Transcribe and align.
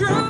Words 0.00 0.23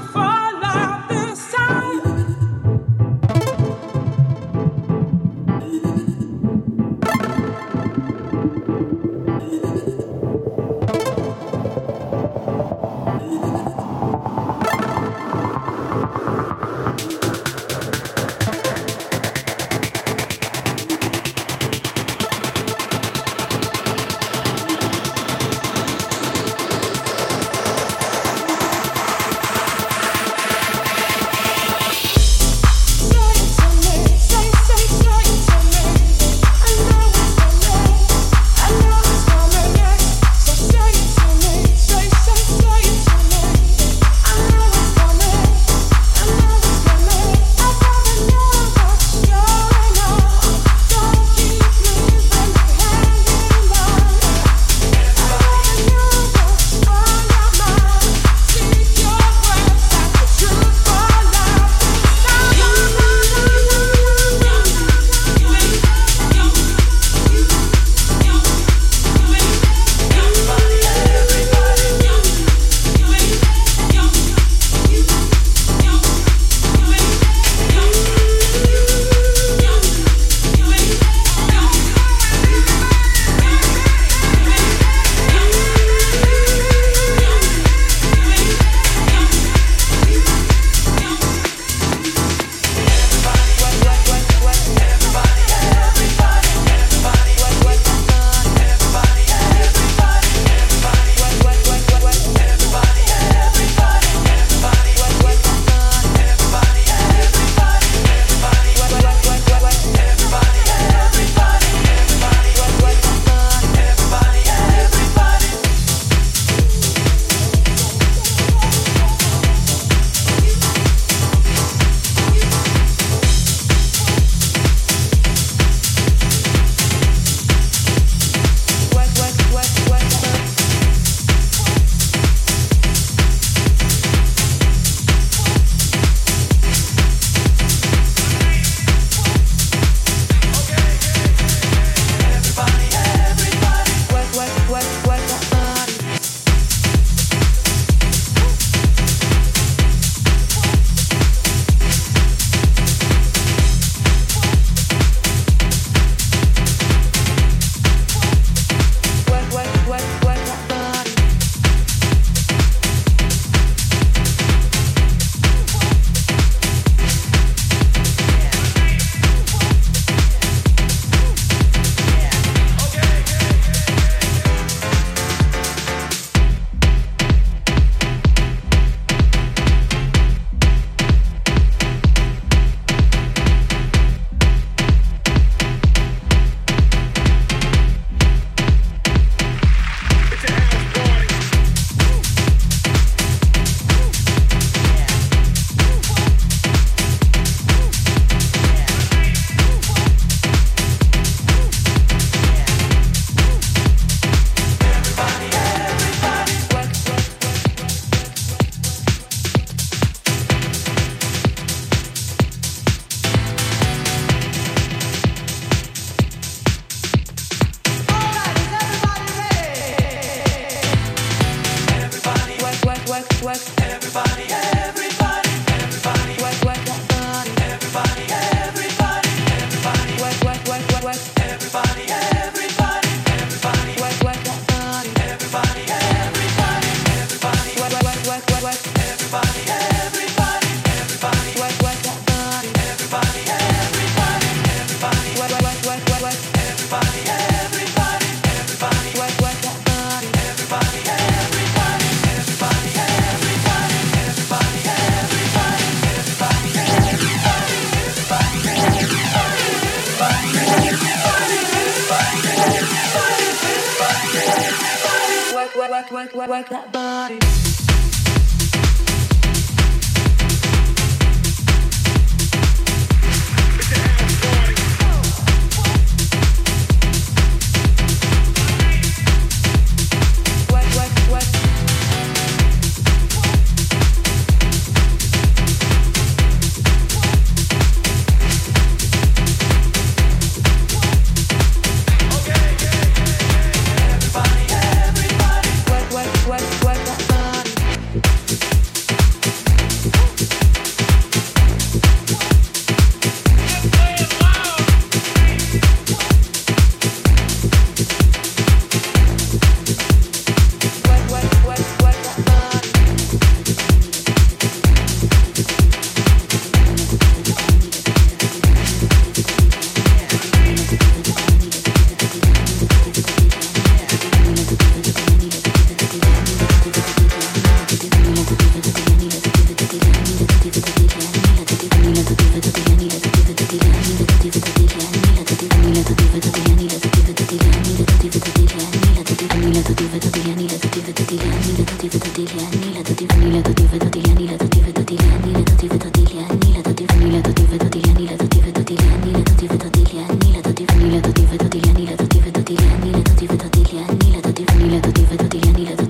Nila 351.04 351.20
la 351.20 351.56
Dadila 351.58 351.92
Nila 351.92 352.16
Dativa 352.16 352.50
Dadila 352.50 352.96
Nila 353.04 353.18
Dativa 353.18 353.54
Dadila 353.56 354.06
Nila 354.24 354.40
Dativa 354.40 354.74
Nila 354.74 355.00
Dativa 355.00 355.36
Dadila 355.36 355.72
Nila 355.72 356.03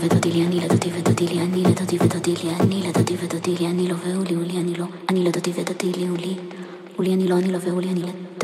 ודודי 0.00 0.30
לי, 0.32 0.46
אני 0.46 0.56
לא 0.56 0.62
לדודי 0.64 0.90
ודודי 0.98 1.26
לי, 1.26 1.40
אני 1.42 1.62
לא 1.62 1.70
לדודי 1.70 1.96
ודודי 2.00 2.34
לי, 2.44 2.50
אני 2.60 2.82
לא 2.82 2.88
לדודי 2.88 3.14
ודודי 3.22 3.54
לי, 3.60 3.66
אני 3.66 3.88
לו 3.88 3.96
והוא 3.96 4.24
לי, 4.24 4.34
הוא 4.34 4.44
לי, 4.44 4.58
אני 4.60 4.74
לו, 4.74 4.84
אני 5.08 5.24
לדודי 5.24 5.50
ודודי 5.54 5.92
לי, 5.92 6.08
הוא 6.08 6.18
לי, 6.18 6.36
הוא 6.96 7.04
לי, 7.04 7.14
אני 7.14 7.28
לו, 7.28 7.36
אני 7.38 7.52
לו 7.52 7.60
והוא 7.60 7.80
לי, 7.80 7.90
אני 7.90 8.00
לדודי 8.00 8.39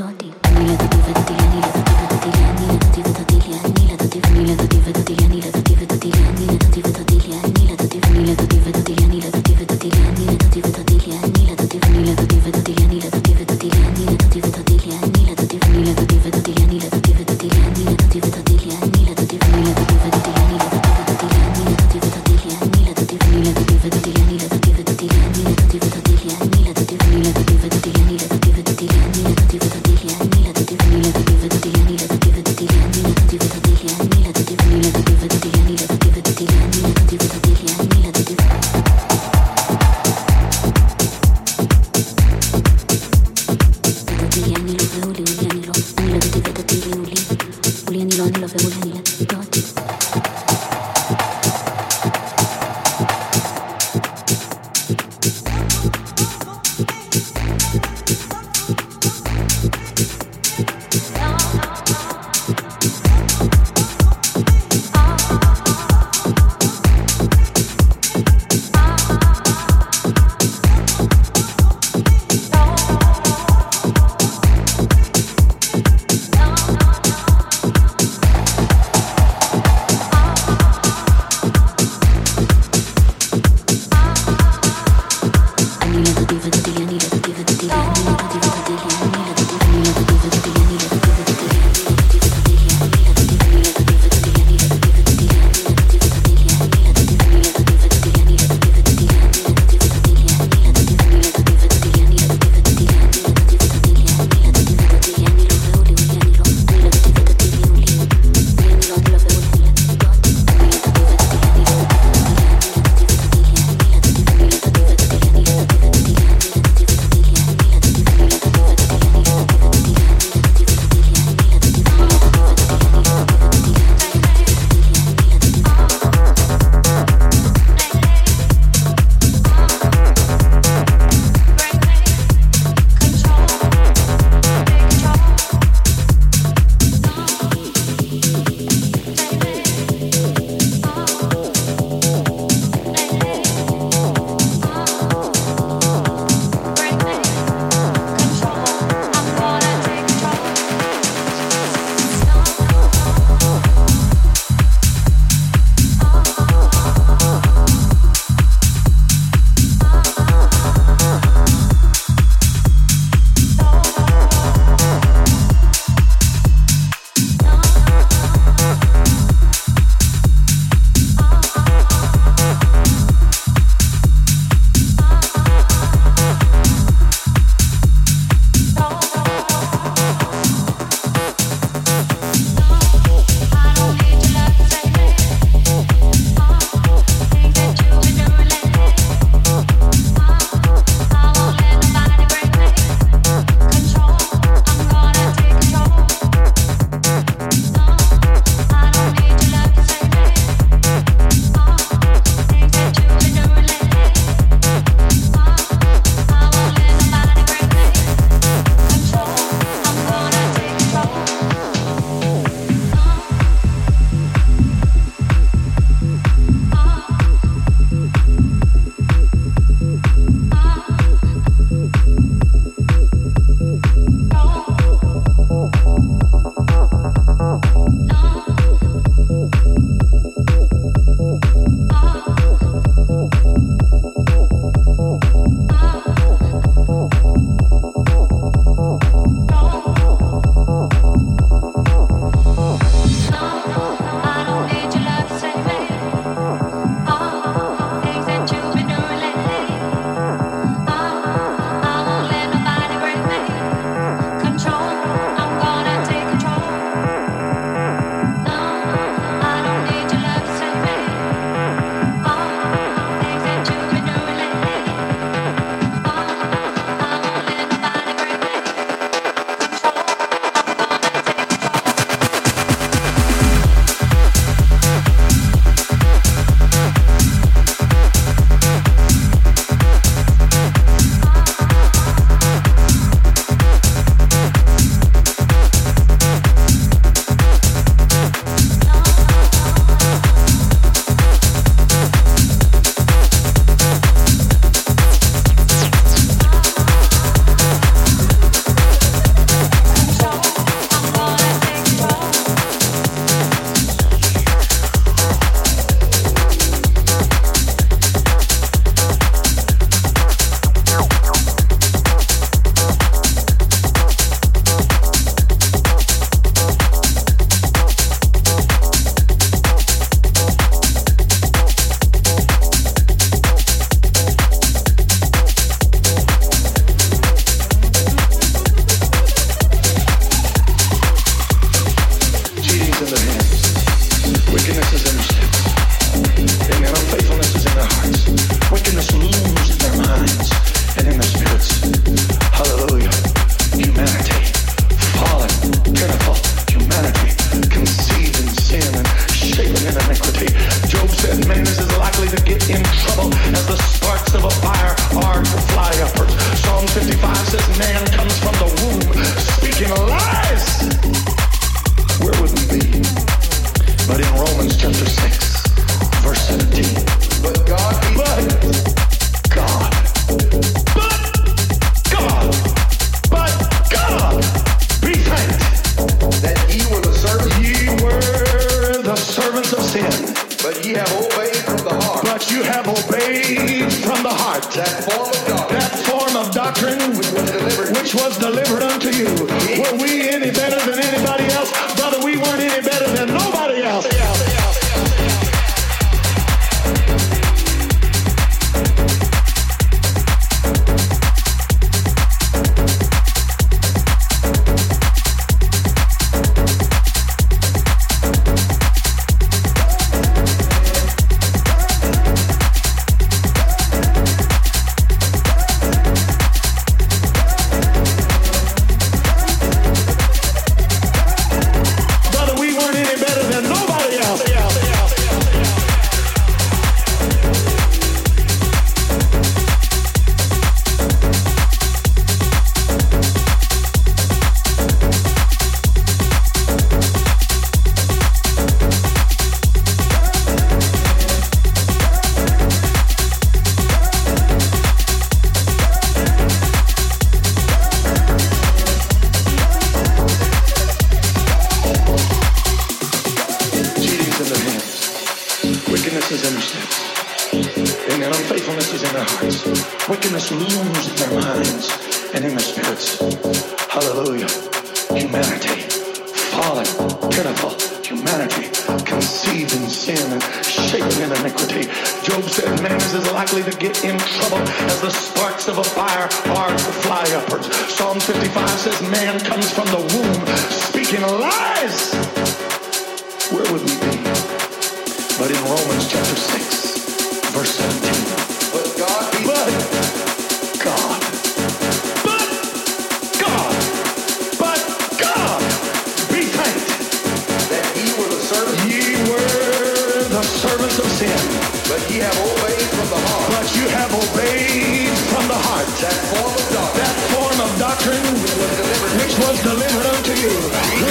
delivered 509.62 510.06
unto 510.06 510.32
you. 510.32 511.05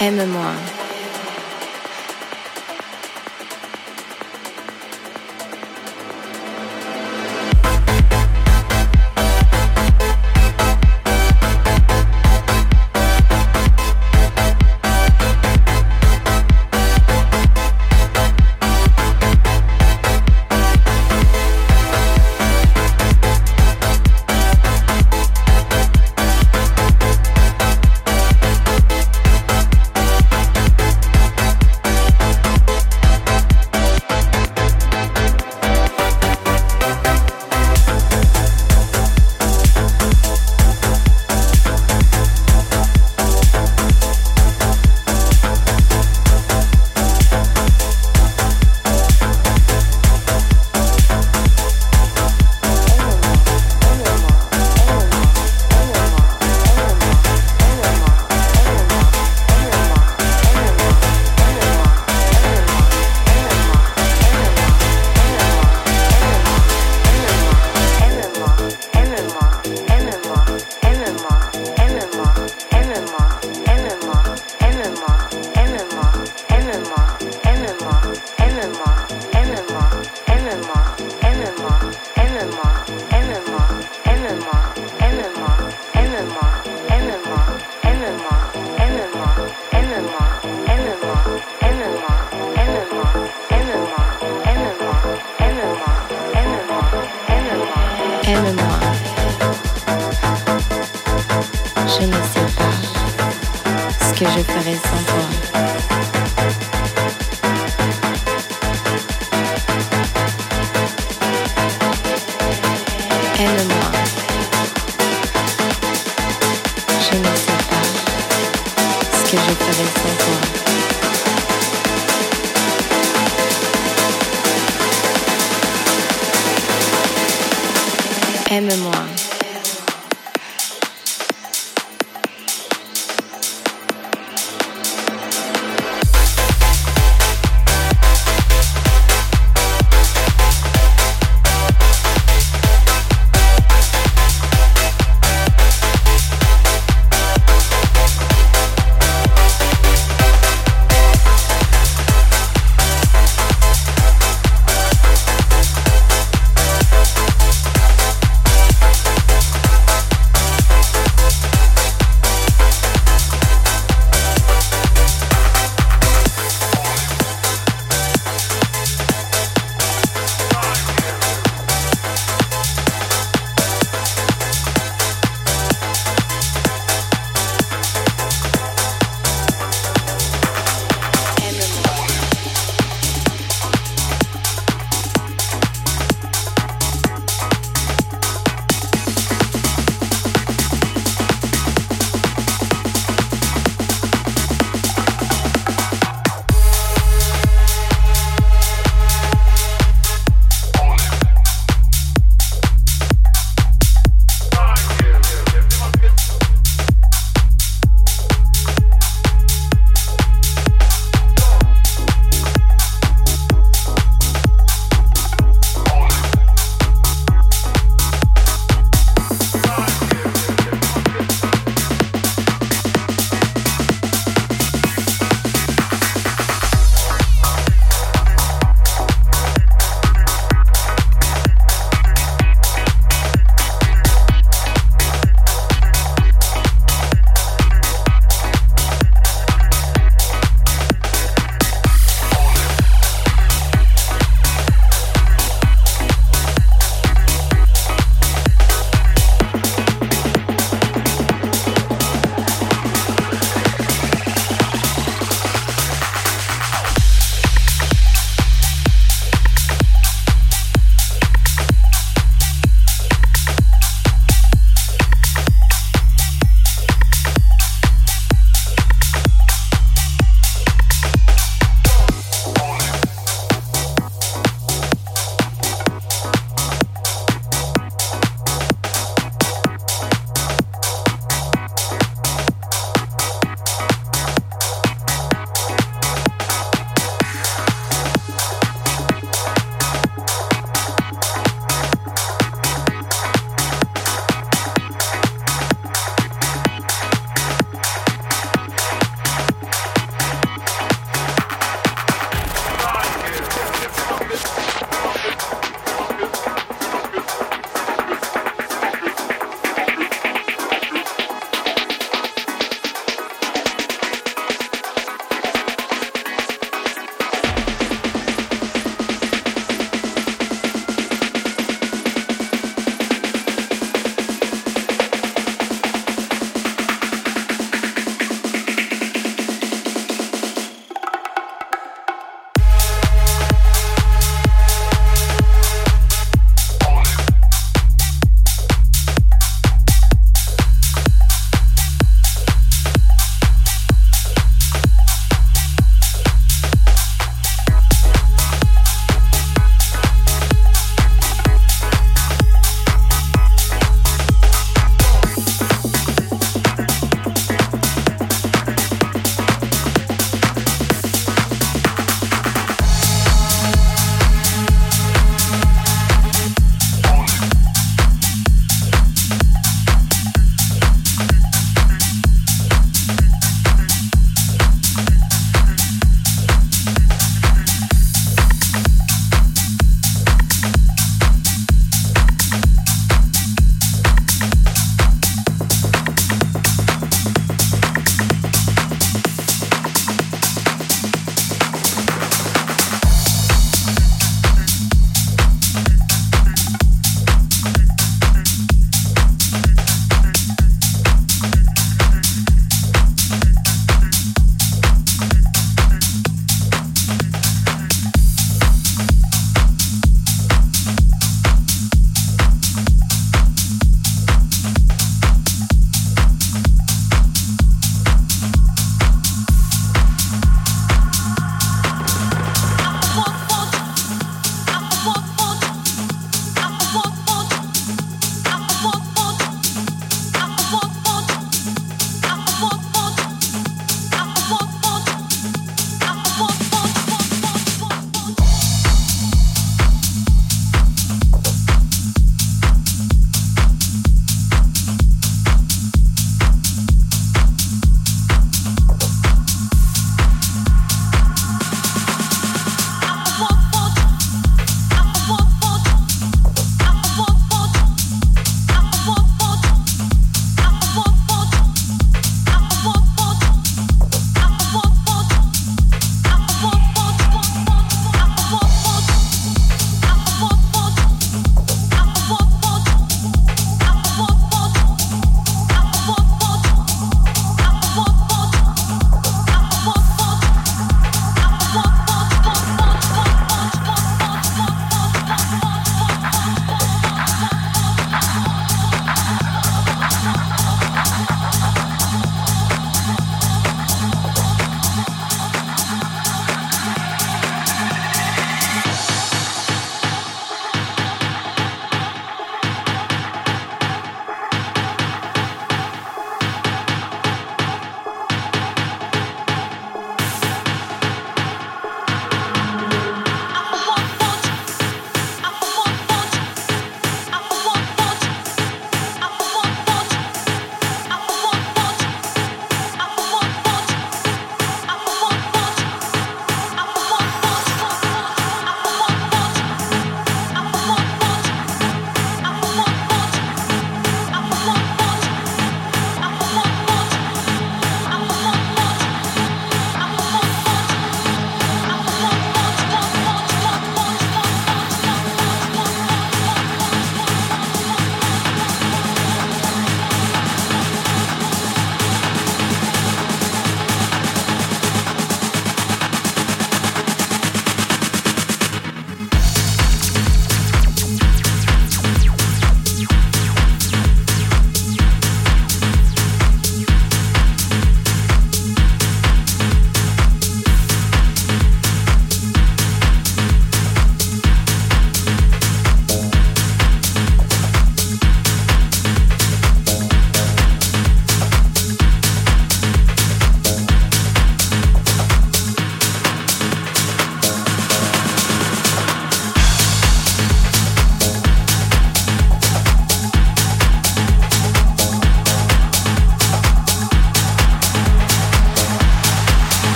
Aime-moi. 0.00 0.77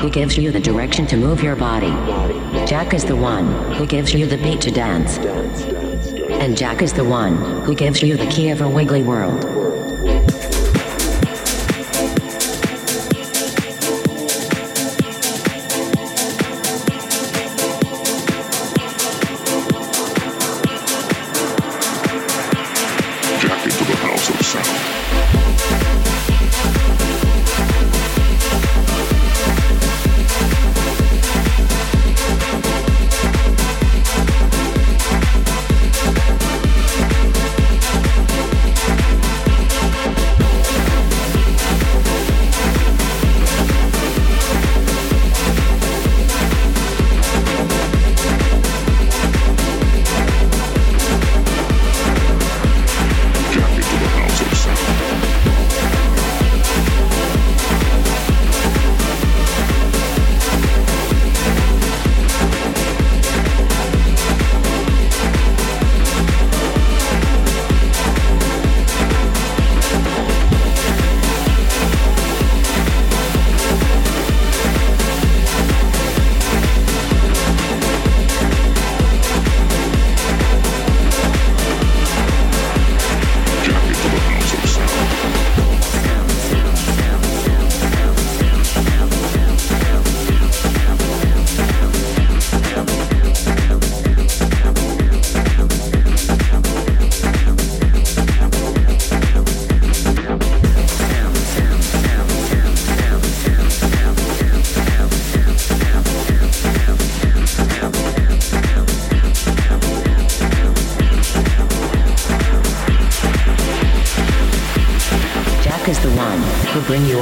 Who 0.00 0.08
gives 0.08 0.38
you 0.38 0.50
the 0.50 0.60
direction 0.60 1.06
to 1.06 1.16
move 1.16 1.42
your 1.42 1.56
body. 1.56 1.90
Jack 2.66 2.94
is 2.94 3.04
the 3.04 3.14
one 3.14 3.74
who 3.74 3.86
gives 3.86 4.14
you 4.14 4.24
the 4.26 4.38
beat 4.38 4.60
to 4.62 4.70
dance. 4.70 5.18
And 5.18 6.56
Jack 6.56 6.80
is 6.80 6.94
the 6.94 7.04
one 7.04 7.36
who 7.64 7.74
gives 7.74 8.02
you 8.02 8.16
the 8.16 8.26
key 8.28 8.48
of 8.48 8.62
a 8.62 8.68
wiggly 8.68 9.02
world. 9.02 9.49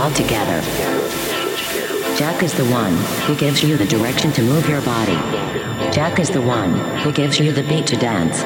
All 0.09 0.15
together. 0.15 0.61
Jack 2.17 2.43
is 2.43 2.55
the 2.55 2.65
one 2.67 2.97
who 3.27 3.37
gives 3.37 3.63
you 3.63 3.77
the 3.77 3.87
direction 3.87 4.33
to 4.33 4.43
move 4.43 4.69
your 4.69 4.81
body. 4.83 5.19
Jack 5.93 6.19
is 6.19 6.31
the 6.31 6.41
one 6.41 6.73
who 7.01 7.13
gives 7.13 7.39
you 7.39 7.53
the 7.53 7.63
beat 7.63 7.87
to 7.89 7.97
dance. 7.97 8.43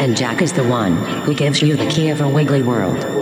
And 0.00 0.16
Jack 0.16 0.42
is 0.42 0.52
the 0.52 0.64
one 0.64 0.96
who 1.22 1.34
gives 1.34 1.62
you 1.62 1.76
the 1.76 1.86
key 1.86 2.08
of 2.08 2.20
a 2.20 2.28
wiggly 2.28 2.62
world. 2.62 3.21